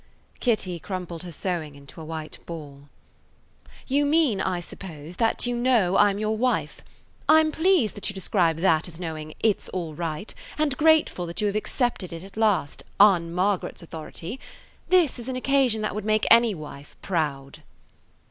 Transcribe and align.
Kitty 0.39 0.79
crumpled 0.79 1.21
her 1.21 1.31
sewing 1.31 1.75
into 1.75 2.01
a 2.01 2.03
white 2.03 2.39
ball. 2.47 2.89
"You 3.85 4.03
mean, 4.03 4.41
I 4.41 4.59
suppose, 4.59 5.17
that 5.17 5.45
you 5.45 5.55
know 5.55 5.95
I 5.95 6.09
'm 6.09 6.17
your 6.17 6.35
wife. 6.35 6.81
I 7.29 7.39
'm 7.39 7.51
pleased 7.51 7.93
that 7.93 8.09
you 8.09 8.15
describe 8.15 8.57
that 8.61 8.87
as 8.87 8.99
knowing 8.99 9.35
'it 9.41 9.61
's 9.61 9.69
all 9.69 9.93
right,' 9.93 10.33
and 10.57 10.75
grateful 10.75 11.27
that 11.27 11.39
you 11.39 11.45
have 11.45 11.55
accepted 11.55 12.11
it 12.11 12.23
at 12.23 12.35
last–on 12.35 13.31
Margaret's 13.31 13.83
authority. 13.83 14.39
This 14.89 15.19
is 15.19 15.27
an 15.29 15.35
occasion 15.35 15.83
that 15.83 15.93
would 15.93 16.03
make 16.05 16.25
any 16.31 16.55
wife 16.55 16.97
proud." 17.03 17.59